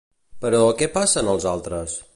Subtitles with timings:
[0.45, 1.99] Però, què passa en altres?